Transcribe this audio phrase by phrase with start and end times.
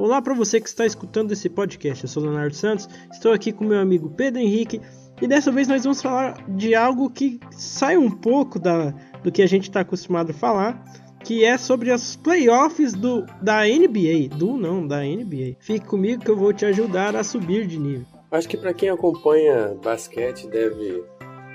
[0.00, 2.04] Olá para você que está escutando esse podcast.
[2.04, 4.80] Eu sou Leonardo Santos, estou aqui com meu amigo Pedro Henrique
[5.20, 9.42] e dessa vez nós vamos falar de algo que sai um pouco da, do que
[9.42, 10.80] a gente está acostumado a falar,
[11.24, 14.36] que é sobre as playoffs do, da NBA.
[14.36, 15.56] Do não, da NBA.
[15.58, 18.06] Fique comigo que eu vou te ajudar a subir de nível.
[18.30, 21.02] Acho que para quem acompanha basquete deve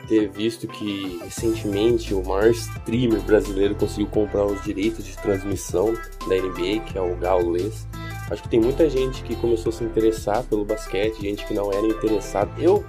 [0.10, 5.94] ter visto que recentemente o maior streamer brasileiro conseguiu comprar os direitos de transmissão
[6.28, 7.88] da NBA, que é o Gaules.
[8.34, 11.72] Acho que tem muita gente que começou a se interessar pelo basquete, gente que não
[11.72, 12.52] era interessada.
[12.60, 12.84] Eu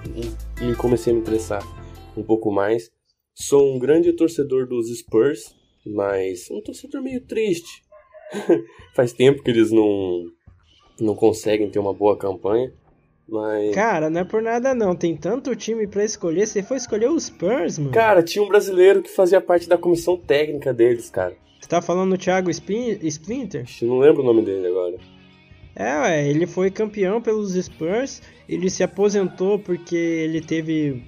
[0.59, 1.61] me comecei a me interessar
[2.17, 2.89] um pouco mais.
[3.35, 5.55] Sou um grande torcedor dos Spurs,
[5.85, 7.83] mas um torcedor meio triste.
[8.95, 10.23] Faz tempo que eles não
[10.99, 12.73] não conseguem ter uma boa campanha.
[13.29, 13.75] Mas...
[13.75, 14.95] Cara, não é por nada não.
[14.95, 16.47] Tem tanto time para escolher.
[16.47, 17.91] Você foi escolher os Spurs, mano?
[17.91, 21.37] Cara, tinha um brasileiro que fazia parte da comissão técnica deles, cara.
[21.61, 23.65] Você tá falando do Thiago Splinter?
[23.83, 24.97] Não lembro o nome dele agora.
[25.75, 28.21] É, ele foi campeão pelos Spurs.
[28.47, 31.03] Ele se aposentou porque ele teve.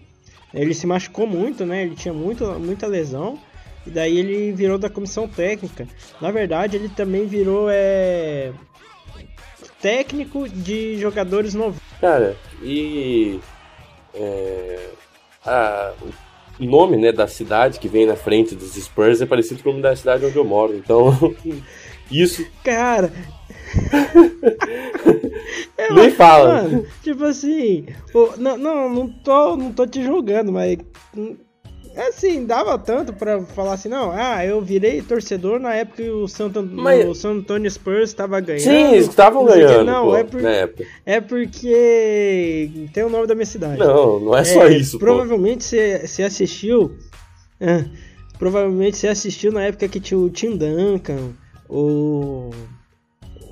[0.54, 1.84] Ele se machucou muito, né?
[1.84, 3.40] Ele tinha muito, muita lesão.
[3.86, 5.88] E daí ele virou da comissão técnica.
[6.20, 8.52] Na verdade, ele também virou é,
[9.82, 11.80] técnico de jogadores novos.
[12.02, 13.40] Cara, e.
[14.14, 14.90] É,
[15.46, 15.94] a,
[16.60, 19.72] o nome né, da cidade que vem na frente dos Spurs é parecido com o
[19.74, 20.76] nome da cidade onde eu moro.
[20.76, 21.16] Então,
[22.12, 22.46] isso.
[22.64, 23.12] Cara,
[25.78, 26.64] é, Nem fala.
[26.64, 27.86] Mano, tipo assim,
[28.38, 30.78] não, não, não, tô, não tô te julgando, mas
[31.98, 36.28] assim, dava tanto pra falar assim, não, ah, eu virei torcedor na época que o
[36.28, 37.06] Santo, mas...
[37.08, 38.64] o San Antonio Spurs estava ganhando.
[38.64, 39.86] Sim, eles estavam ganhando.
[39.86, 40.42] Não, pô, é, por,
[41.06, 43.80] é porque tem o nome da minha cidade.
[43.80, 45.00] Não, não é, é só isso.
[45.00, 46.96] Provavelmente você assistiu.
[47.60, 47.86] É,
[48.38, 51.34] provavelmente você assistiu na época que tinha o Tim Duncan,
[51.68, 52.52] o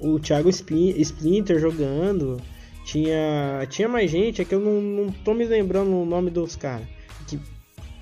[0.01, 2.41] o Thiago Splinter jogando.
[2.85, 6.55] Tinha, tinha mais gente, é que eu não, não tô me lembrando o nome dos
[6.55, 6.85] caras.
[7.27, 7.39] Que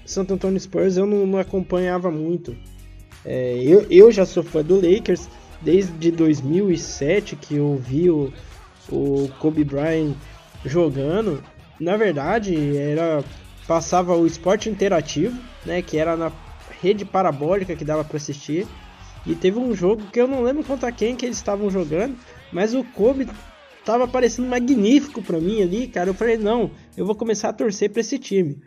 [0.06, 2.56] Santo Antônio Spurs eu não, não acompanhava muito.
[3.26, 5.30] É, eu, eu já sou fã do Lakers
[5.62, 8.34] desde 2007 que eu vi o,
[8.92, 10.14] o Kobe Bryant
[10.66, 11.42] jogando.
[11.80, 13.24] Na verdade, era
[13.66, 16.32] passava o esporte interativo, né, que era na
[16.82, 18.68] rede parabólica que dava para assistir.
[19.26, 22.16] E teve um jogo que eu não lembro contra quem que eles estavam jogando,
[22.52, 23.28] mas o Kobe
[23.86, 26.10] tava parecendo magnífico para mim ali, cara.
[26.10, 28.58] Eu falei, não, eu vou começar a torcer para esse time.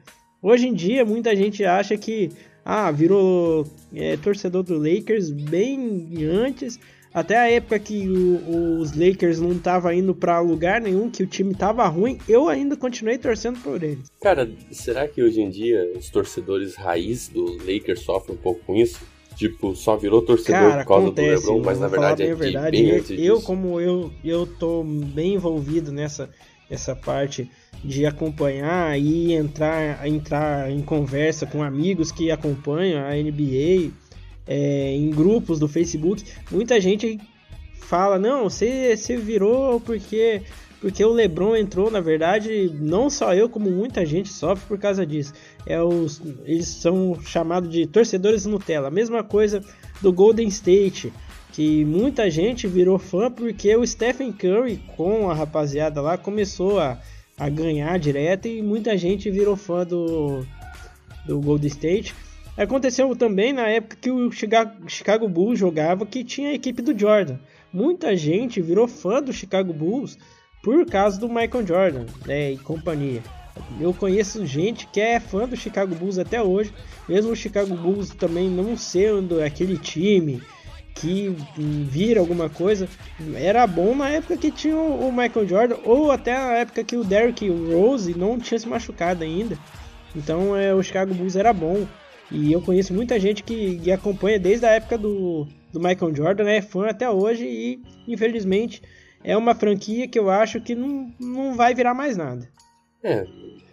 [0.43, 2.31] Hoje em dia, muita gente acha que
[2.65, 6.79] ah, virou é, torcedor do Lakers bem antes,
[7.15, 11.27] até a época que o, os Lakers não estavam indo para lugar nenhum, que o
[11.27, 14.11] time tava ruim, eu ainda continuei torcendo por eles.
[14.21, 18.75] Cara, será que hoje em dia os torcedores raiz do Lakers sofrem um pouco com
[18.75, 19.01] isso?
[19.37, 22.71] Tipo, só virou torcedor Cara, por causa acontece, do LeBron, mas na verdade é verdade,
[22.71, 26.31] bem eu, antes eu como eu eu tô bem envolvido nessa
[26.71, 27.49] essa parte
[27.85, 33.93] de acompanhar e entrar entrar em conversa com amigos que acompanham a NBA
[34.47, 37.19] é, em grupos do Facebook, muita gente
[37.83, 40.41] fala não, você você virou porque
[40.81, 45.07] porque o LeBron entrou, na verdade, não só eu, como muita gente sofre por causa
[45.07, 45.33] disso.
[45.65, 48.91] É os, eles são chamados de torcedores Nutella.
[48.91, 49.63] Mesma coisa
[50.03, 51.13] do Golden State,
[51.53, 57.01] que muita gente virou fã porque o Stephen Curry, com a rapaziada lá, começou a,
[57.39, 60.45] a ganhar direto e muita gente virou fã do,
[61.27, 62.15] do Golden State.
[62.57, 67.39] Aconteceu também na época que o Chicago Bulls jogava, que tinha a equipe do Jordan.
[67.73, 70.19] Muita gente virou fã do Chicago Bulls
[70.67, 73.23] por causa do Michael Jordan né, e companhia.
[73.81, 76.75] Eu conheço gente que é fã do Chicago Bulls até hoje,
[77.09, 80.43] mesmo o Chicago Bulls também não sendo aquele time
[80.93, 82.89] que vira alguma coisa,
[83.37, 87.05] era bom na época que tinha o Michael Jordan ou até na época que o
[87.05, 89.57] Derrick Rose não tinha se machucado ainda.
[90.17, 91.87] Então é, o Chicago Bulls era bom.
[92.29, 96.49] E eu conheço muita gente que, que acompanha desde a época do, do Michael Jordan,
[96.49, 98.83] é fã até hoje e infelizmente
[99.23, 102.49] é uma franquia que eu acho que não, não vai virar mais nada.
[103.03, 103.27] É,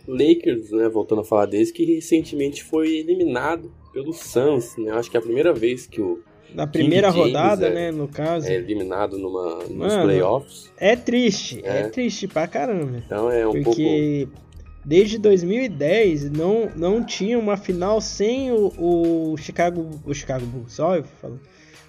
[0.07, 4.91] Lakers, né, voltando a falar deles, que recentemente foi eliminado pelo Suns, né?
[4.91, 6.21] Acho que é a primeira vez que o
[6.53, 8.47] na primeira King rodada, James né, no caso.
[8.47, 10.71] É eliminado numa, nos Mano, playoffs.
[10.77, 11.81] É triste, é.
[11.81, 11.89] é.
[11.89, 13.01] triste pra caramba.
[13.05, 14.43] Então é um porque pouco...
[14.85, 20.95] desde 2010 não, não tinha uma final sem o, o Chicago o Chicago Bulls, só
[20.95, 21.39] eu falo.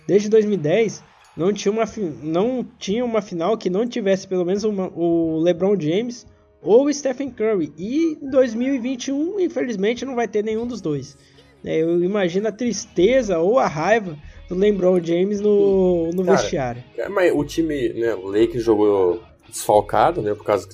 [0.07, 1.03] Desde 2010
[1.37, 1.85] não tinha uma,
[2.23, 6.27] não tinha uma final que não tivesse pelo menos uma, o LeBron James
[6.63, 7.73] ou o Stephen Curry.
[7.77, 11.17] E em 2021, infelizmente, não vai ter nenhum dos dois.
[11.65, 14.17] É, eu imagino a tristeza ou a raiva
[14.49, 16.85] do LeBron James no, no Cara, vestiário.
[16.97, 20.69] É, mas o time, né, o Lakers jogou desfalcado, né, por causa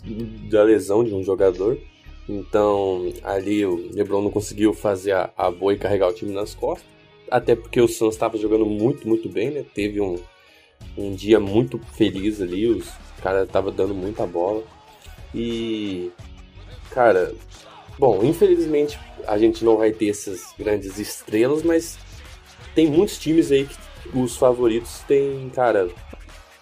[0.51, 1.79] da lesão de um jogador.
[2.29, 6.55] Então, ali o LeBron não conseguiu fazer a, a boa e carregar o time nas
[6.55, 6.89] costas.
[7.31, 9.65] Até porque o Suns estava jogando muito, muito bem, né?
[9.73, 10.17] Teve um,
[10.97, 12.89] um dia muito feliz ali, os
[13.23, 14.63] caras estavam dando muita bola.
[15.35, 16.11] E,
[16.91, 17.35] cara,
[17.99, 21.99] bom, infelizmente a gente não vai ter essas grandes estrelas, mas
[22.75, 25.89] tem muitos times aí que os favoritos têm, cara.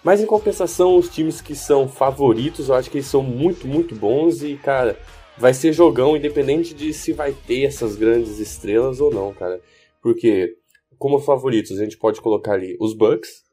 [0.03, 3.95] Mas em compensação, os times que são favoritos, eu acho que eles são muito, muito
[3.95, 4.97] bons e, cara,
[5.37, 9.59] vai ser jogão independente de se vai ter essas grandes estrelas ou não, cara.
[10.01, 10.55] Porque,
[10.97, 13.43] como favoritos, a gente pode colocar ali os Bucks,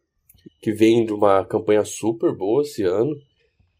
[0.60, 3.16] que vem de uma campanha super boa esse ano.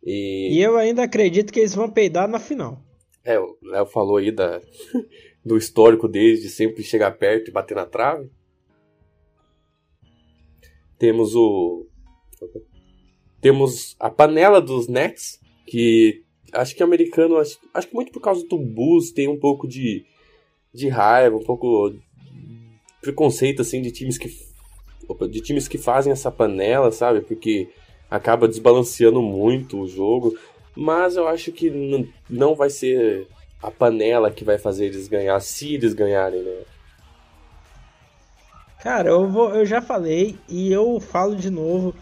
[0.04, 2.80] E, E eu ainda acredito que eles vão peidar na final.
[3.24, 4.60] é, o Léo falou aí da,
[5.44, 8.30] do histórico deles de sempre chegar perto e bater na trave.
[10.98, 11.86] Temos o.
[13.40, 18.46] Temos a panela dos Nets, que acho que americano, acho, acho que muito por causa
[18.46, 20.04] do Bulls tem um pouco de,
[20.72, 22.00] de raiva, um pouco de
[23.00, 24.28] preconceito assim de times que
[25.30, 27.20] de times que fazem essa panela, sabe?
[27.20, 27.68] Porque
[28.10, 30.36] acaba desbalanceando muito o jogo,
[30.74, 31.70] mas eu acho que
[32.28, 33.26] não vai ser
[33.62, 36.62] a panela que vai fazer eles ganhar se eles ganharem, né?
[38.80, 41.94] Cara, eu, vou, eu já falei e eu falo de novo.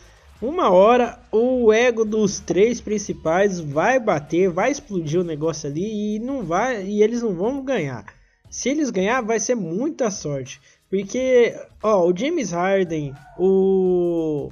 [0.43, 6.19] Uma hora o ego dos três principais vai bater, vai explodir o negócio ali e
[6.19, 8.05] não vai e eles não vão ganhar.
[8.51, 14.51] Se eles ganhar, vai ser muita sorte, porque ó, o James Harden, o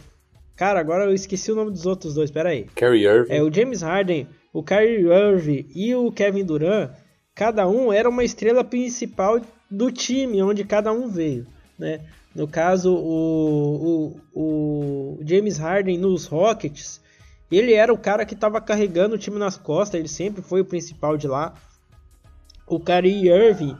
[0.57, 2.67] cara, agora eu esqueci o nome dos outros dois, pera aí.
[2.75, 6.91] Kyrie Irving, É, o James Harden, o Kyrie Irving e o Kevin Durant,
[7.35, 9.41] cada um era uma estrela principal
[9.71, 11.47] do time, onde cada um veio,
[11.79, 12.01] né?
[12.35, 17.01] No caso, o, o, o James Harden nos Rockets,
[17.51, 20.65] ele era o cara que estava carregando o time nas costas, ele sempre foi o
[20.65, 21.55] principal de lá.
[22.67, 23.77] O Kyrie Irving,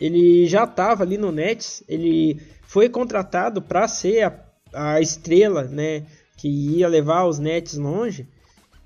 [0.00, 4.32] ele já estava ali no Nets, ele foi contratado para ser a,
[4.72, 6.06] a estrela, né,
[6.36, 8.26] que ia levar os Nets longe.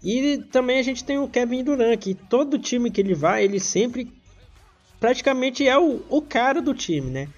[0.03, 3.59] E também a gente tem o Kevin Durant, que todo time que ele vai, ele
[3.59, 4.13] sempre
[5.01, 7.29] praticamente é o, o cara do time, né?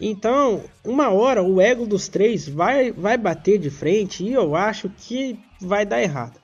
[0.00, 4.88] Então, uma hora o ego dos três vai, vai bater de frente e eu acho
[4.88, 6.39] que vai dar errado.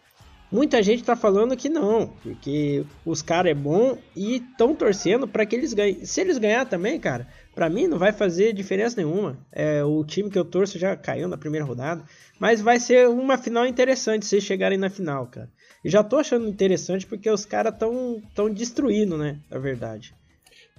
[0.56, 5.44] Muita gente tá falando que não, porque os caras é bom e estão torcendo para
[5.44, 6.02] que eles ganhem.
[6.06, 9.36] Se eles ganhar também, cara, para mim não vai fazer diferença nenhuma.
[9.52, 12.02] É, o time que eu torço já caiu na primeira rodada,
[12.40, 15.50] mas vai ser uma final interessante se chegarem na final, cara.
[15.84, 20.14] E já tô achando interessante porque os caras tão tão destruindo, né, na verdade.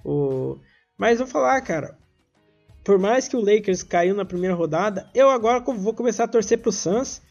[0.04, 0.58] O...
[0.96, 1.96] Mas vou falar, cara,
[2.82, 6.58] por mais que o Lakers caiu na primeira rodada, eu agora vou começar a torcer
[6.58, 7.22] pro Suns.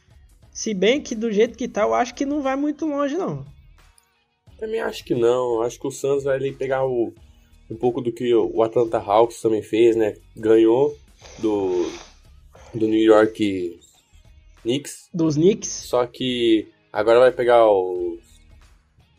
[0.58, 3.46] Se bem que do jeito que tá, eu acho que não vai muito longe, não.
[4.58, 5.62] Também acho que não.
[5.62, 7.14] Acho que o Suns vai ali pegar o,
[7.70, 10.16] um pouco do que o Atlanta Hawks também fez, né?
[10.36, 10.98] Ganhou
[11.38, 11.88] do,
[12.74, 13.80] do New York
[14.64, 15.12] Knicks.
[15.14, 15.70] Dos Knicks.
[15.70, 18.18] Só que agora vai pegar o,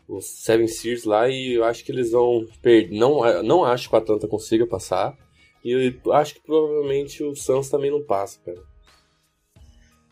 [0.09, 2.99] os Seven Series lá e eu acho que eles vão perder.
[2.99, 5.17] Não, não acho que o Atlanta consiga passar.
[5.63, 5.71] E
[6.03, 8.68] eu acho que provavelmente o Suns também não passa, cara.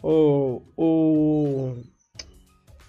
[0.01, 1.73] O, o,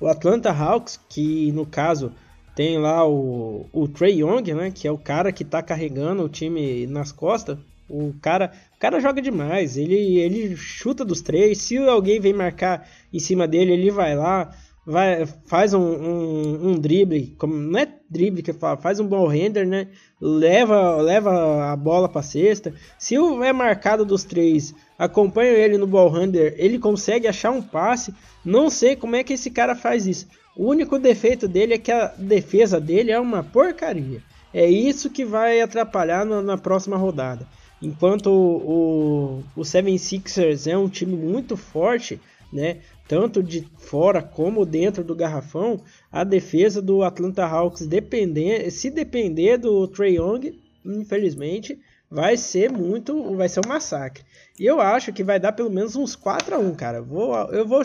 [0.00, 2.12] o Atlanta Hawks, que no caso
[2.54, 4.70] tem lá o, o Trey Young, né?
[4.70, 7.56] Que é o cara que tá carregando o time nas costas.
[7.88, 9.76] O cara, o cara joga demais.
[9.76, 11.58] Ele, ele chuta dos três.
[11.58, 14.54] Se alguém vem marcar em cima dele, ele vai lá,
[14.88, 19.26] vai, faz um, um, um drible, como, não é drible que fala, faz um ball
[19.26, 19.88] render, né?
[20.18, 22.72] Leva, leva a bola para cesta.
[22.98, 27.60] Se o é marcado dos três, acompanha ele no ball render, ele consegue achar um
[27.60, 28.14] passe.
[28.42, 30.26] Não sei como é que esse cara faz isso.
[30.56, 34.22] O único defeito dele é que a defesa dele é uma porcaria.
[34.54, 37.46] É isso que vai atrapalhar na, na próxima rodada.
[37.82, 42.18] Enquanto o, o, o 76ers é um time muito forte,
[42.50, 42.78] né?
[43.08, 45.80] Tanto de fora como dentro do garrafão,
[46.12, 51.78] a defesa do Atlanta Hawks, depender, se depender do Trey Young, infelizmente,
[52.10, 54.22] vai ser muito, vai ser um massacre.
[54.58, 57.00] E eu acho que vai dar pelo menos uns 4 a 1, cara.
[57.00, 57.82] Vou, eu vou,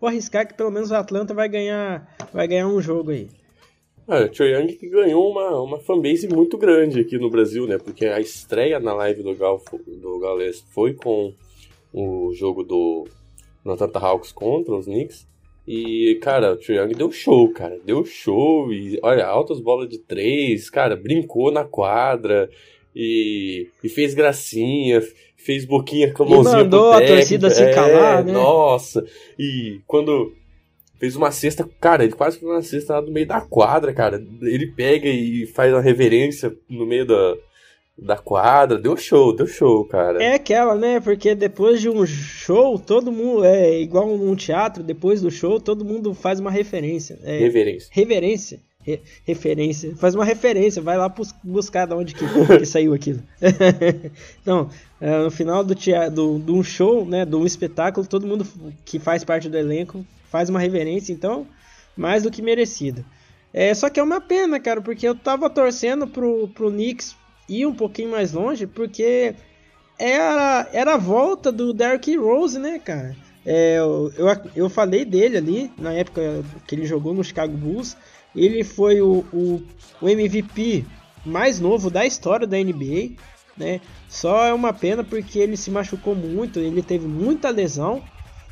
[0.00, 3.28] vou arriscar que pelo menos o Atlanta vai ganhar, vai ganhar um jogo aí.
[4.08, 7.76] Ah, o Trae Young que ganhou uma, uma fanbase muito grande aqui no Brasil, né?
[7.76, 9.60] Porque a estreia na live do Gal,
[10.00, 11.32] do Gaules foi com
[11.92, 13.08] o jogo do
[13.74, 15.26] Atlanta Hawks contra os Knicks.
[15.66, 17.78] E, cara, o Trae Young deu show, cara.
[17.84, 18.72] Deu show.
[18.72, 22.48] E, olha, altas bolas de três, cara, brincou na quadra.
[22.94, 25.02] E, e fez gracinha,
[25.36, 28.32] fez boquinha com a mãozinha e mandou pro a torcida se é, calar, né?
[28.32, 29.04] Nossa,
[29.38, 30.32] e quando
[30.98, 34.24] fez uma cesta, cara, ele quase fez uma cesta lá no meio da quadra, cara.
[34.40, 37.36] Ele pega e faz uma reverência no meio da,
[37.98, 38.78] da quadra.
[38.78, 40.22] Deu show, deu show, cara.
[40.22, 41.00] É aquela, né?
[41.00, 45.84] Porque depois de um show, todo mundo é igual num teatro, depois do show, todo
[45.84, 47.18] mundo faz uma referência.
[47.22, 47.88] É, reverência.
[47.90, 48.60] Reverência.
[48.82, 49.96] Re referência.
[49.96, 51.12] Faz uma referência, vai lá
[51.42, 52.24] buscar de onde que,
[52.58, 53.20] que saiu aquilo.
[54.42, 58.26] então, é, no final do, teatro, do, do um show, né, de um espetáculo, todo
[58.26, 58.46] mundo
[58.84, 61.46] que faz parte do elenco faz uma reverência, então,
[61.96, 63.04] mais do que merecido.
[63.52, 67.16] É, só que é uma pena, cara, porque eu tava torcendo pro, pro Knicks
[67.48, 69.34] ir um pouquinho mais longe, porque
[69.98, 73.16] era, era a volta do Derrick Rose, né, cara?
[73.44, 74.12] É, eu,
[74.56, 77.96] eu, falei dele ali, na época que ele jogou no Chicago Bulls.
[78.34, 79.62] Ele foi o, o,
[80.00, 80.84] o MVP
[81.24, 83.12] mais novo da história da NBA,
[83.56, 83.80] né?
[84.08, 88.02] Só é uma pena porque ele se machucou muito, ele teve muita lesão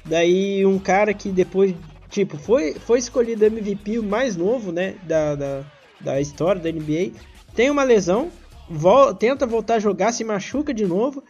[0.04, 1.74] Daí um cara que depois,
[2.10, 5.64] tipo, foi, foi escolhido MVP mais novo, né, da, da,
[6.00, 7.12] da história da NBA,
[7.54, 8.30] tem uma lesão,
[8.68, 11.22] vol tenta voltar a jogar, se machuca de novo,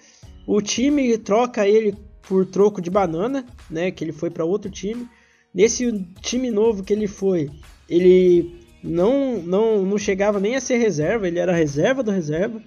[0.47, 5.09] o time troca ele por troco de banana, né, que ele foi para outro time.
[5.55, 7.51] Nesse time novo que ele foi,
[7.89, 12.61] ele não, não, não chegava nem a ser reserva, ele era reserva do reserva.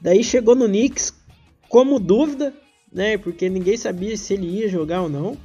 [0.00, 1.12] Daí chegou no Knicks
[1.68, 2.54] como dúvida,
[2.92, 3.18] né?
[3.18, 5.36] Porque ninguém sabia se ele ia jogar ou não.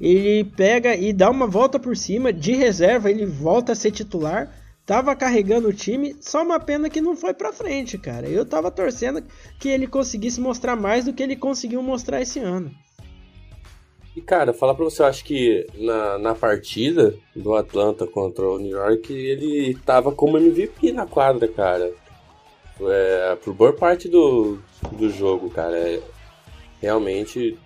[0.00, 4.52] Ele pega e dá uma volta por cima, de reserva, ele volta a ser titular.
[4.86, 8.28] Tava carregando o time, só uma pena que não foi pra frente, cara.
[8.28, 9.24] Eu tava torcendo
[9.58, 12.70] que ele conseguisse mostrar mais do que ele conseguiu mostrar esse ano.
[14.14, 18.58] E cara, falar pra você, eu acho que na, na partida do Atlanta contra o
[18.58, 21.90] New York, ele tava como MVP na quadra, cara.
[22.80, 24.58] É, por boa parte do,
[24.92, 25.76] do jogo, cara.
[25.76, 26.02] É,
[26.80, 27.58] realmente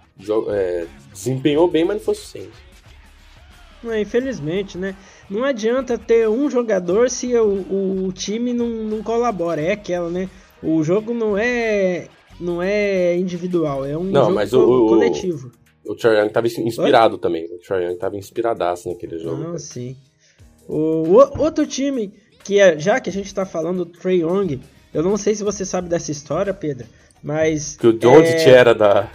[0.51, 2.68] é, desempenhou bem, mas não foi suficiente.
[3.85, 4.97] É, infelizmente, né?
[5.31, 9.61] Não adianta ter um jogador se o, o time não, não colabora.
[9.61, 10.29] É aquela, né?
[10.63, 12.09] O jogo não é
[12.41, 15.51] não é individual, é um não, jogo mas o, coletivo.
[15.85, 17.21] O, o Young tava inspirado Oi?
[17.21, 17.45] também.
[17.47, 19.43] O Trae Young tava inspiradaço naquele jogo.
[19.43, 19.97] Não, sim.
[20.69, 22.13] O, o, outro time
[22.45, 24.61] que é, já que a gente tá falando do Trae Young,
[24.93, 26.87] eu não sei se você sabe dessa história, Pedro,
[27.23, 27.77] mas.
[27.77, 28.51] Que o Doncic é...
[28.51, 29.11] era da.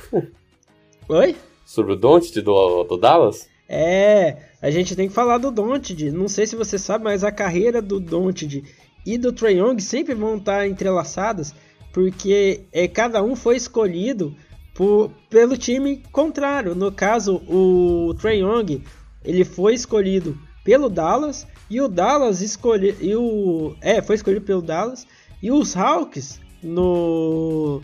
[1.08, 1.36] Oi?
[1.66, 3.48] Sobre o Doncic do, do Dallas?
[3.68, 6.12] É, a gente tem que falar do Doncic.
[6.12, 8.64] Não sei se você sabe, mas a carreira do Doncic
[9.06, 11.54] e do Trae Young sempre vão estar entrelaçadas,
[11.92, 14.36] porque é, cada um foi escolhido
[14.74, 16.76] por, pelo time contrário.
[16.76, 18.84] No caso, o Trae Young
[19.24, 24.62] ele foi escolhido pelo Dallas e o Dallas escolheu, e o é, foi escolhido pelo
[24.62, 25.06] Dallas
[25.42, 27.82] e os Hawks no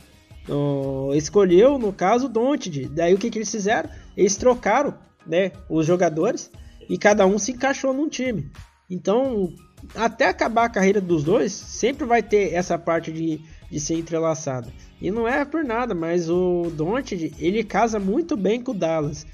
[0.48, 2.88] uh, escolheu, no caso, o.
[2.88, 3.90] Daí o que, que eles fizeram?
[4.16, 4.94] Eles trocaram
[5.26, 6.52] né, os jogadores
[6.90, 8.52] e cada um se encaixou num time.
[8.90, 9.54] Então,
[9.96, 14.68] até acabar a carreira dos dois, sempre vai ter essa parte de, de ser entrelaçada.
[15.02, 19.26] E não é por nada, mas o Doncic, ele casa muito bem com o Dallas.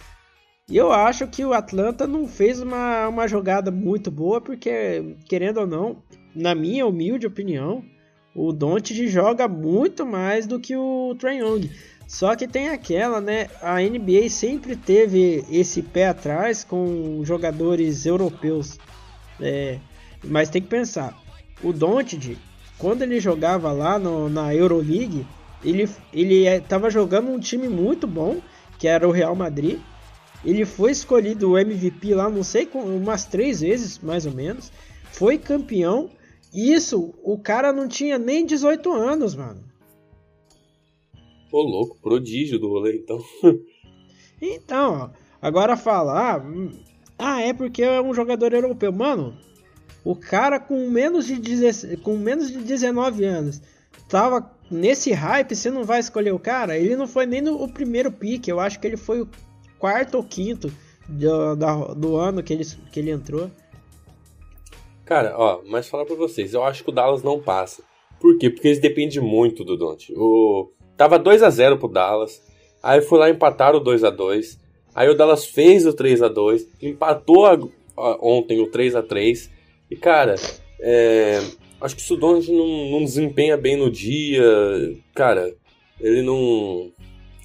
[0.70, 5.62] E eu acho que o Atlanta não fez uma, uma jogada muito boa, porque, querendo
[5.62, 6.04] ou não,
[6.36, 7.84] na minha humilde opinião,
[8.36, 11.70] o Doncic joga muito mais do que o Trae Young.
[12.07, 13.47] Só que tem aquela, né?
[13.62, 18.77] A NBA sempre teve esse pé atrás com jogadores europeus.
[19.39, 19.79] É,
[20.24, 21.17] mas tem que pensar,
[21.63, 22.38] o Doncic,
[22.77, 25.25] quando ele jogava lá no, na Euroleague,
[25.63, 28.38] ele ele estava jogando um time muito bom,
[28.77, 29.79] que era o Real Madrid.
[30.43, 34.71] Ele foi escolhido o MVP lá, não sei, umas três vezes mais ou menos.
[35.12, 36.09] Foi campeão
[36.53, 39.62] isso, o cara não tinha nem 18 anos, mano.
[41.55, 43.24] Pô, louco, prodígio do rolê, então.
[44.41, 45.09] então, ó,
[45.41, 46.35] agora falar.
[46.35, 46.69] Ah, hum,
[47.17, 48.91] ah, é porque é um jogador europeu.
[48.91, 49.33] Mano,
[50.03, 53.62] o cara com menos de, 16, com menos de 19 anos
[54.09, 56.77] tava nesse hype, você não vai escolher o cara?
[56.77, 59.29] Ele não foi nem no o primeiro pique, eu acho que ele foi o
[59.79, 60.69] quarto ou quinto
[61.07, 63.50] do, do, do ano que ele, que ele entrou.
[65.05, 67.81] Cara, ó, mas falar pra vocês, eu acho que o Dallas não passa.
[68.19, 68.50] Por quê?
[68.50, 70.13] Porque eles dependem muito do Don't.
[70.17, 70.69] O...
[70.98, 72.42] Tava 2 a 0 pro Dallas.
[72.82, 74.60] Aí foi lá empatar o 2 a 2
[74.96, 77.60] Aí o Dallas fez o 3 a 2 empatou a...
[77.98, 78.18] A...
[78.22, 79.52] ontem o 3 a 3
[79.92, 80.36] E, cara,
[80.80, 81.42] é...
[81.82, 84.44] acho que o Don't não, não desempenha bem no dia,
[85.14, 85.54] cara,
[86.00, 86.92] ele não.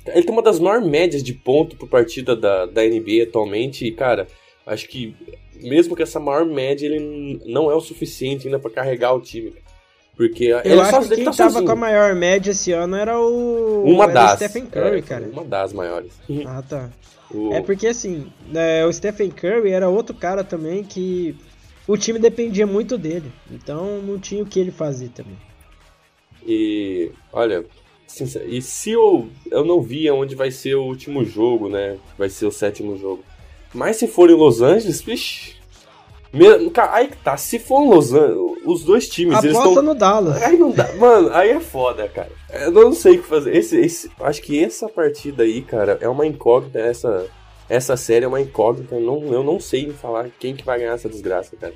[0.06, 3.84] Ele tem uma das maiores médias de ponto por partida da, da NBA atualmente.
[3.84, 4.26] E, cara,
[4.66, 5.14] acho que
[5.62, 9.52] mesmo que essa maior média, ele não é o suficiente ainda para carregar o time.
[10.20, 11.64] Porque eu ele acho só, que ele quem tá tava sozinho.
[11.64, 14.32] com a maior média esse ano era o, Uma era das.
[14.32, 15.26] o Stephen Curry, é, cara.
[15.32, 16.12] Uma das maiores.
[16.46, 16.90] Ah, tá.
[17.32, 21.34] O- É porque assim, né, o Stephen Curry era outro cara também que
[21.88, 23.32] o time dependia muito dele.
[23.50, 25.38] Então não tinha o que ele fazer também.
[26.46, 27.64] E olha,
[28.06, 31.96] sincer- e se eu, eu não vi onde vai ser o último jogo, né?
[32.18, 33.24] Vai ser o sétimo jogo.
[33.72, 35.54] Mas se for em Los Angeles, vixi.
[36.74, 39.82] cara, aí que tá, se for em Los Angeles, os dois times, eles Aposta estão.
[39.82, 40.42] no Dallas.
[40.42, 42.30] Aí não dá, mano, aí é foda, cara.
[42.50, 43.54] Eu não sei o que fazer.
[43.56, 46.78] Esse, esse, acho que essa partida aí, cara, é uma incógnita.
[46.78, 47.26] Essa,
[47.68, 48.94] essa série é uma incógnita.
[48.94, 51.74] Eu não, eu não sei falar quem que vai ganhar essa desgraça, cara.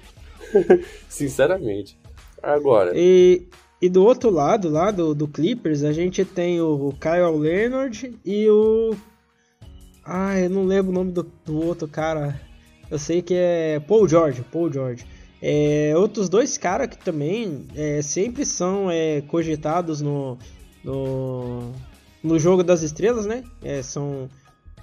[1.09, 1.99] Sinceramente.
[2.43, 3.43] Agora, E,
[3.81, 8.15] e do outro lado, lá do, do Clippers, a gente tem o, o Kyle Leonard
[8.25, 8.95] e o.
[10.05, 12.39] Ah, eu não lembro o nome do, do outro cara.
[12.91, 14.45] Eu sei que é Paul George.
[14.53, 15.07] Paul George.
[15.47, 20.39] É, outros dois caras que também é, sempre são é, cogitados no,
[20.83, 21.71] no,
[22.23, 23.45] no jogo das estrelas, né?
[23.63, 24.27] É, são,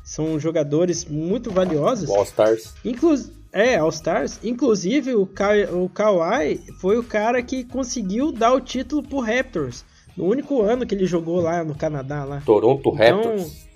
[0.04, 2.08] são jogadores muito valiosos.
[2.08, 2.76] o All Stars.
[2.86, 3.16] Inclu
[3.52, 4.40] é, All Stars.
[4.44, 9.84] Inclusive, o, Ka o Kawhi foi o cara que conseguiu dar o título pro Raptors.
[10.16, 12.24] No único ano que ele jogou lá no Canadá.
[12.24, 12.40] Lá.
[12.46, 13.68] Toronto Então, Raptors.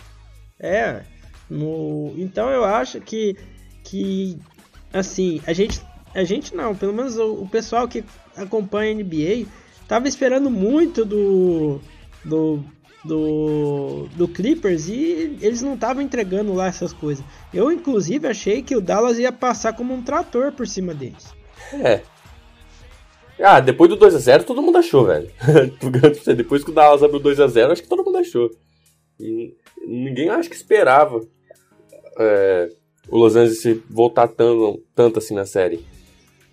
[0.60, 1.02] É.
[1.50, 3.36] No, então eu acho que,
[3.84, 4.38] que
[4.94, 5.82] assim, a gente,
[6.16, 8.04] a gente não, pelo menos o, o pessoal que
[8.36, 9.46] acompanha a NBA
[9.88, 11.80] tava esperando muito do,
[12.24, 12.64] do,
[13.04, 17.24] do, do Clippers e eles não estavam entregando lá essas coisas.
[17.54, 21.34] Eu, inclusive, achei que o Dallas ia passar como um trator por cima deles.
[21.74, 22.02] É.
[23.38, 25.30] Ah, depois do 2x0 todo mundo achou, velho.
[26.38, 28.50] Depois que o Dallas abriu 2x0, acho que todo mundo achou.
[29.20, 29.54] E
[29.86, 31.20] ninguém acho que esperava
[32.18, 32.70] é,
[33.10, 35.86] o Los Angeles se voltar tanto assim na série.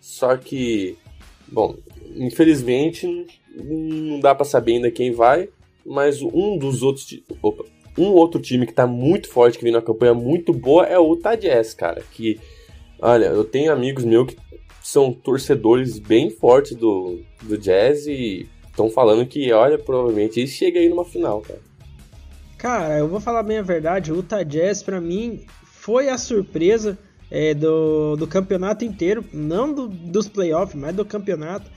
[0.03, 0.99] Só que,
[1.47, 1.77] bom,
[2.17, 3.07] infelizmente
[3.55, 5.49] não dá pra saber ainda quem vai,
[5.87, 7.23] mas um dos outros.
[7.41, 7.65] Opa,
[7.97, 11.17] um outro time que tá muito forte, que vem numa campanha muito boa, é o
[11.39, 12.03] Jazz, cara.
[12.11, 12.41] Que,
[12.99, 14.37] olha, eu tenho amigos meus que
[14.83, 20.81] são torcedores bem fortes do, do Jazz e estão falando que, olha, provavelmente ele chega
[20.81, 21.61] aí numa final, cara.
[22.59, 26.99] Cara, eu vou falar bem a verdade, o Utah Jazz pra mim foi a surpresa
[27.35, 31.71] é, do, do campeonato inteiro, não do- dos playoffs, mas do campeonato,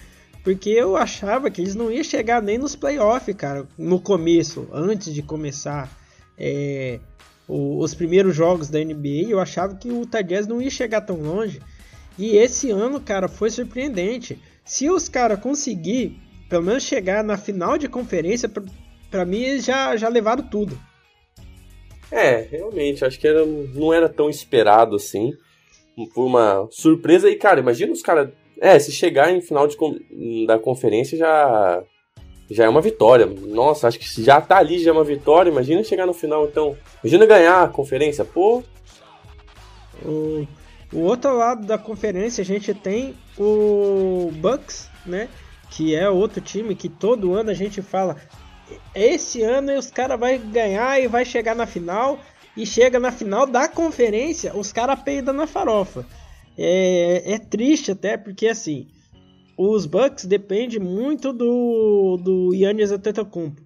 [0.43, 5.13] porque eu achava que eles não iam chegar nem nos playoffs, cara, no começo, antes
[5.13, 5.89] de começar
[6.37, 6.99] é,
[7.47, 11.15] o- os primeiros jogos da NBA, eu achava que o Utah não ia chegar tão
[11.21, 11.61] longe,
[12.19, 14.37] e esse ano, cara, foi surpreendente.
[14.65, 18.49] Se os caras conseguir pelo menos chegar na final de conferência,
[19.09, 20.77] pra mim eles já, já levaram tudo.
[22.11, 25.33] É, realmente, acho que era, não era tão esperado assim.
[26.13, 27.29] Por uma surpresa.
[27.29, 28.29] E, cara, imagina os caras.
[28.59, 29.75] É, se chegar em final de,
[30.47, 31.83] da conferência já.
[32.49, 33.25] Já é uma vitória.
[33.25, 35.49] Nossa, acho que já tá ali já é uma vitória.
[35.49, 36.77] Imagina chegar no final, então.
[37.03, 38.23] Imagina ganhar a conferência.
[38.23, 38.63] Pô,
[40.03, 40.47] O,
[40.93, 45.27] o outro lado da conferência a gente tem o Bucks, né?
[45.71, 48.15] Que é outro time que todo ano a gente fala.
[48.93, 52.19] Esse ano os caras vai ganhar e vai chegar na final.
[52.55, 56.05] E chega na final da conferência, os caras peidam na farofa.
[56.57, 58.87] É, é triste até, porque assim,
[59.57, 63.61] os Bucks dependem muito do, do Yannis Antetokounmpo.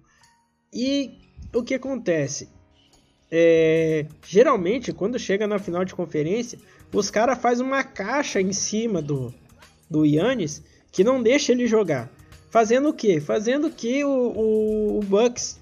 [0.72, 1.18] E
[1.54, 2.48] o que acontece?
[3.30, 6.58] É, geralmente, quando chega na final de conferência,
[6.92, 9.32] os caras fazem uma caixa em cima do,
[9.88, 12.10] do Yannis que não deixa ele jogar.
[12.50, 13.20] Fazendo o quê?
[13.20, 15.59] Fazendo que o, o, o Bucks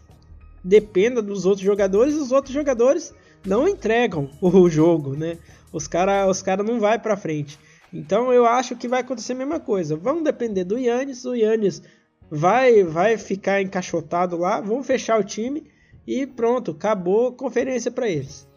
[0.63, 3.15] dependa dos outros jogadores os outros jogadores
[3.47, 5.39] não entregam o jogo, né?
[5.73, 7.59] Os caras os cara não vai para frente.
[7.93, 9.97] Então eu acho que vai acontecer a mesma coisa.
[9.97, 11.83] Vamos depender do Yannis, o Yannis
[12.31, 15.65] vai vai ficar encaixotado lá, vão fechar o time
[16.07, 18.49] e pronto, acabou a conferência para eles.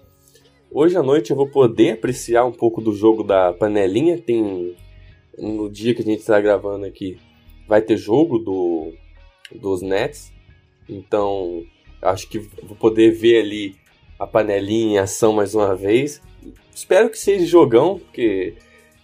[0.73, 4.17] Hoje à noite eu vou poder apreciar um pouco do jogo da panelinha.
[4.17, 4.73] Tem.
[5.37, 7.17] No dia que a gente está gravando aqui,
[7.67, 8.93] vai ter jogo do,
[9.53, 10.31] dos Nets.
[10.87, 11.61] Então,
[12.01, 13.75] acho que vou poder ver ali
[14.19, 16.21] a panelinha em ação mais uma vez.
[16.73, 18.55] Espero que seja jogão, porque.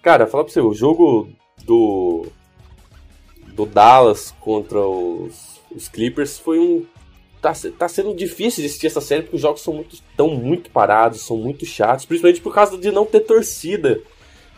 [0.01, 1.29] Cara, falar pra você, o jogo
[1.63, 2.27] do.
[3.53, 6.85] Do Dallas contra os, os Clippers foi um
[7.41, 10.69] tá, tá sendo difícil de assistir essa série porque os jogos são muito, tão muito
[10.69, 14.01] parados, são muito chatos, principalmente por causa de não ter torcida.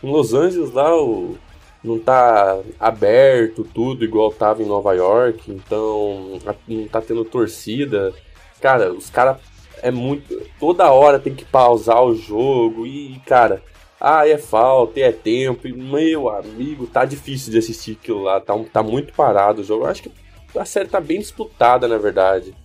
[0.03, 1.37] Em Los Angeles lá o,
[1.83, 8.13] não tá aberto tudo igual tava em Nova York, então não tá tendo torcida.
[8.61, 9.37] Cara, os caras
[9.81, 10.41] é muito.
[10.59, 13.63] Toda hora tem que pausar o jogo e, cara,
[13.99, 15.67] ah, é falta, é tempo.
[15.67, 18.39] E, meu amigo, tá difícil de assistir aquilo lá.
[18.39, 19.83] Tá, tá muito parado o jogo.
[19.85, 20.11] Eu acho que
[20.55, 22.55] a série tá bem disputada, na verdade.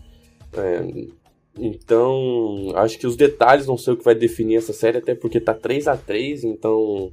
[0.52, 0.82] É,
[1.58, 5.40] então, acho que os detalhes não sei o que vai definir essa série, até porque
[5.40, 7.12] tá 3 a 3 então.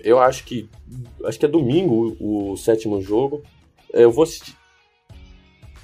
[0.00, 0.68] Eu acho que.
[1.24, 3.42] Acho que é domingo o, o sétimo jogo.
[3.92, 4.57] Eu vou assistir.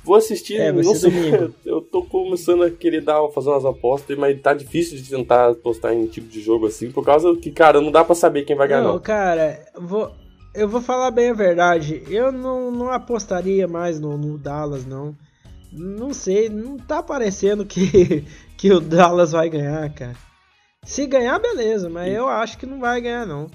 [0.04, 1.10] Vou assistir, é, não sei.
[1.10, 1.54] Domingo.
[1.64, 5.94] Eu tô começando a querer dar, fazer umas apostas, mas tá difícil de tentar apostar
[5.94, 8.68] em tipo de jogo assim, por causa que, cara, não dá para saber quem vai
[8.68, 8.82] ganhar.
[8.82, 9.00] Não, não.
[9.00, 10.12] cara, vou,
[10.54, 12.02] eu vou falar bem a verdade.
[12.08, 15.16] Eu não, não apostaria mais no, no Dallas, não.
[15.72, 18.24] Não sei, não tá parecendo que,
[18.58, 20.14] que o Dallas vai ganhar, cara.
[20.84, 23.50] Se ganhar, beleza, mas eu acho que não vai ganhar, não.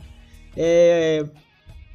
[0.57, 1.23] É.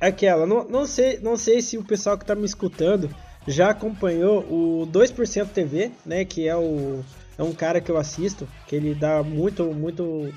[0.01, 3.09] Aquela, não, não, sei, não sei se o pessoal que tá me escutando
[3.47, 6.25] já acompanhou o 2% TV, né?
[6.25, 7.05] Que é, o,
[7.37, 10.33] é um cara que eu assisto, que ele dá muito, muito,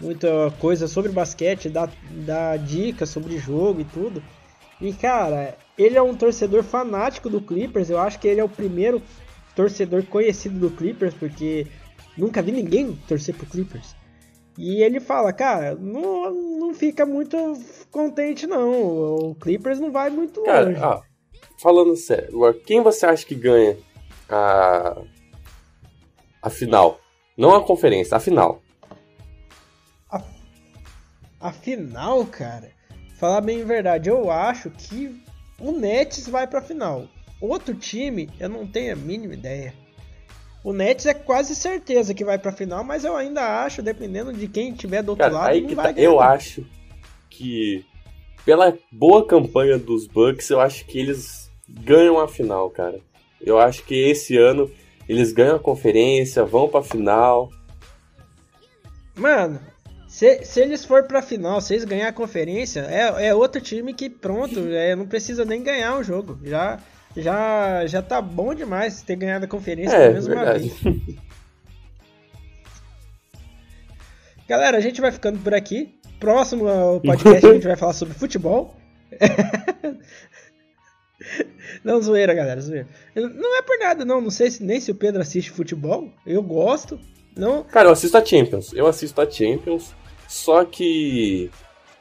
[0.00, 0.28] muita
[0.58, 1.88] coisa sobre basquete, dá,
[2.24, 4.22] dá dicas sobre jogo e tudo.
[4.80, 7.90] E cara, ele é um torcedor fanático do Clippers.
[7.90, 9.02] Eu acho que ele é o primeiro
[9.54, 11.66] torcedor conhecido do Clippers, porque
[12.16, 13.96] nunca vi ninguém torcer pro Clippers.
[14.58, 17.36] E ele fala, cara, não, não fica muito
[17.90, 19.30] contente não.
[19.30, 20.80] O Clippers não vai muito cara, longe.
[20.82, 21.02] Ah,
[21.58, 23.76] falando sério, quem você acha que ganha
[24.28, 24.96] a
[26.42, 27.00] a final?
[27.36, 28.62] Não a conferência, a final.
[30.10, 30.22] A,
[31.40, 32.70] a final, cara.
[33.18, 35.20] Falar bem a verdade, eu acho que
[35.58, 37.08] o Nets vai pra final.
[37.40, 39.74] Outro time, eu não tenho a mínima ideia.
[40.62, 44.48] O Nets é quase certeza que vai pra final, mas eu ainda acho, dependendo de
[44.48, 45.92] quem tiver do outro Cara, lado, aí que tá.
[45.92, 46.66] Eu acho
[47.30, 47.84] que
[48.44, 53.00] pela boa campanha dos Bucks, eu acho que eles ganham a final, cara.
[53.40, 54.70] Eu acho que esse ano
[55.08, 57.50] eles ganham a conferência, vão pra final.
[59.14, 59.60] Mano,
[60.08, 63.94] se, se eles for pra final, se eles ganhar a conferência, é, é outro time
[63.94, 66.38] que pronto, é, não precisa nem ganhar o jogo.
[66.44, 66.80] Já,
[67.16, 70.68] já, já tá bom demais ter ganhado a conferência É, pelo menos uma verdade.
[70.68, 71.16] vez.
[74.48, 75.98] Galera, a gente vai ficando por aqui.
[76.20, 78.74] Próximo ao podcast a gente vai falar sobre futebol.
[81.84, 82.86] Não, zoeira, galera, zoeira.
[83.14, 84.20] Não é por nada, não.
[84.20, 86.10] Não sei se, nem se o Pedro assiste futebol.
[86.26, 86.98] Eu gosto.
[87.36, 88.72] Não, Cara, eu assisto a Champions.
[88.72, 89.94] Eu assisto a Champions.
[90.28, 91.50] Só que.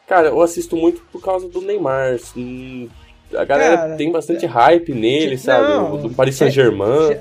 [0.08, 2.18] Cara, eu assisto muito por causa do Neymar.
[2.38, 2.88] Hum,
[3.34, 5.68] A galera Cara, tem bastante hype nele, sabe?
[5.68, 7.18] Não, do Paris Saint-Germain.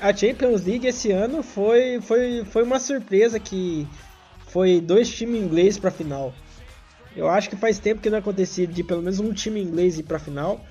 [0.00, 3.86] A Champions League esse ano foi, foi, foi uma surpresa que
[4.46, 6.32] foi dois times ingleses pra final.
[7.16, 10.04] Eu acho que faz tempo que não acontecia de pelo menos um time inglês ir
[10.04, 10.64] pra final.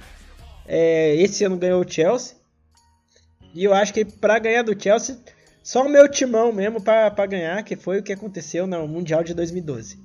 [0.67, 2.36] É, esse ano ganhou o Chelsea.
[3.53, 5.17] E eu acho que pra ganhar do Chelsea,
[5.63, 9.34] só o meu timão mesmo pra ganhar, que foi o que aconteceu no Mundial de
[9.34, 9.99] 2012.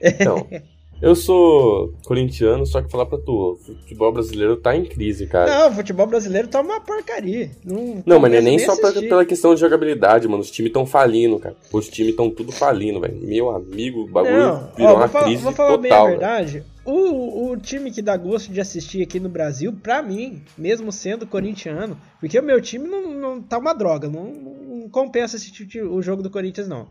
[0.00, 0.46] Então,
[1.02, 5.50] eu sou corintiano, só que falar pra tu, o futebol brasileiro tá em crise, cara.
[5.50, 7.50] Não, o futebol brasileiro tá uma porcaria.
[7.64, 10.42] Não, Não, mas não é nem só pra- pela questão de jogabilidade, mano.
[10.42, 11.56] Os times tão falindo, cara.
[11.72, 13.16] Os times tão tudo falindo, velho.
[13.20, 15.94] Meu amigo, o bagulho Não, virou ó, uma vou falar, crise vou falar bem a
[15.96, 16.64] total, verdade.
[16.84, 21.26] O, o time que dá gosto de assistir aqui no Brasil, pra mim, mesmo sendo
[21.26, 26.00] corintiano, porque o meu time não, não tá uma droga, não, não compensa assistir o
[26.02, 26.88] jogo do Corinthians, não.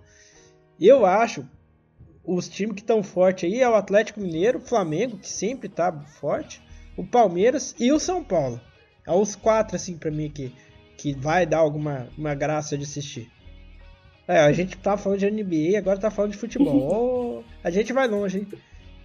[0.79, 1.45] Eu acho
[2.33, 5.91] os times que estão fortes aí é o Atlético Mineiro, o Flamengo, que sempre tá
[6.19, 6.61] forte,
[6.95, 8.59] o Palmeiras e o São Paulo.
[9.05, 10.51] É os quatro, assim, pra mim, que,
[10.97, 13.29] que vai dar alguma uma graça de assistir.
[14.27, 17.39] É, a gente tá falando de NBA, agora tá falando de futebol.
[17.41, 18.47] Ô, a gente vai longe, hein?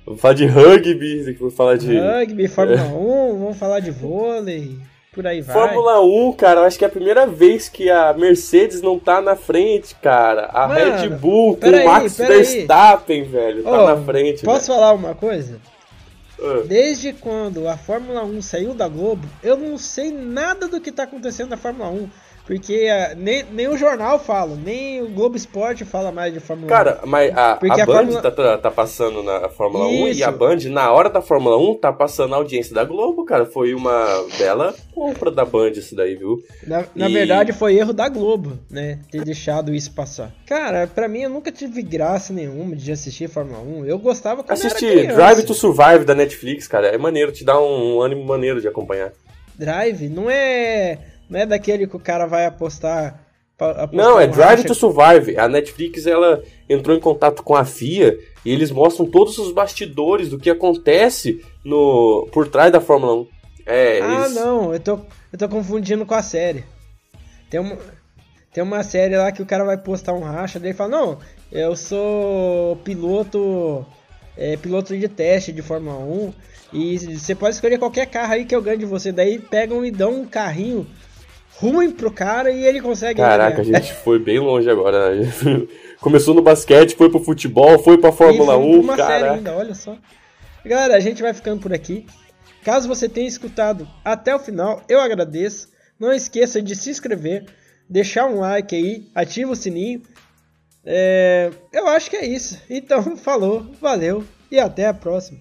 [0.05, 1.97] Vou falar de rugby, vou falar de.
[1.99, 4.77] Rugby, Fórmula 1, vamos falar de vôlei,
[5.15, 5.55] por aí vai.
[5.55, 9.37] Fórmula 1, cara, acho que é a primeira vez que a Mercedes não tá na
[9.37, 10.47] frente, cara.
[10.53, 12.17] A Mano, Red Bull com o Max.
[12.17, 14.45] Verstappen, velho, tá na frente.
[14.45, 15.53] Posso falar uma coisa?
[15.53, 15.75] velho.
[16.41, 16.63] Ah.
[16.67, 21.05] Desde quando a Fórmula 1 saiu da Globo, eu não sei nada do que tá
[21.05, 22.11] acontecendo na Fórmula 1.
[22.47, 26.67] Porque ah, nem, nem o jornal fala, nem o Globo Esporte fala mais de Fórmula
[26.67, 26.69] 1.
[26.69, 30.11] Cara, mas a, a a Band Fórmula- tá, tá, tá passando na Fórmula 1 e
[30.11, 30.25] Isso.
[30.27, 33.47] a Band, na hora da Fórmula 1, tá passando a audiência da Globo, cara.
[33.47, 34.05] Foi uma
[34.39, 36.37] bela compra da Band isso daí, viu?
[36.67, 38.99] Na, na E- verdade, foi erro da Globo, né?
[39.11, 40.31] Ter deixado isso passar.
[40.47, 43.87] Cara, pra mim, eu nunca tive graça nenhuma de assistir Fórmula 1.
[43.87, 45.15] Eu gostava quando criança.
[45.15, 46.89] Drive to Survive da Netflix, cara.
[46.89, 49.13] É maneiro, te dá um, um ânimo maneiro de acompanhar.
[49.57, 53.21] Drive não é, não é daquele que o cara vai apostar.
[53.59, 55.37] apostar Não, é Drive racha- to Survive.
[55.39, 60.29] A Netflix, ela entrou em contato com a FIA e eles mostram todos os bastidores
[60.31, 63.27] do que acontece no por trás da Fórmula 1.
[63.67, 65.01] É, Ah, eles- não, eu tô,
[65.33, 66.65] eu tô confundindo com a série.
[67.49, 67.79] Tem uma,
[68.53, 71.19] tem uma série lá que o cara vai postar um racha, daí ele fala, não,
[71.53, 73.87] Eu sou piloto
[74.37, 76.33] é, piloto de teste de Fórmula 1
[76.73, 79.13] e você pode escolher qualquer carro aí que eu ganho de você.
[79.13, 80.85] Daí pegam e dão um carrinho
[81.59, 83.21] ruim pro cara e ele consegue.
[83.21, 85.13] Caraca, a gente foi bem longe agora.
[86.01, 88.81] Começou no basquete, foi pro futebol, foi pra Fórmula e 1.
[88.81, 89.97] Uma série ainda, olha só.
[90.65, 92.07] Galera, a gente vai ficando por aqui.
[92.63, 95.69] Caso você tenha escutado até o final, eu agradeço.
[95.99, 97.45] Não esqueça de se inscrever,
[97.89, 100.03] deixar um like aí, ativa o sininho.
[100.85, 102.61] É, eu acho que é isso.
[102.69, 105.41] Então, falou, valeu e até a próxima.